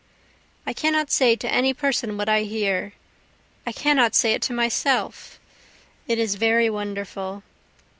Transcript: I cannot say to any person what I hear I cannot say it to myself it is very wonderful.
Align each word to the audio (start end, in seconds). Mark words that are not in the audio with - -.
I 0.65 0.73
cannot 0.73 1.11
say 1.11 1.35
to 1.35 1.51
any 1.53 1.75
person 1.75 2.17
what 2.17 2.27
I 2.27 2.41
hear 2.41 2.93
I 3.67 3.71
cannot 3.71 4.15
say 4.15 4.33
it 4.33 4.41
to 4.41 4.51
myself 4.51 5.39
it 6.07 6.17
is 6.17 6.33
very 6.33 6.71
wonderful. 6.71 7.43